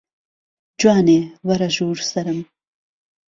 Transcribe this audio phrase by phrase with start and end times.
[0.79, 2.39] جوانێ وەرە ژوور سەرم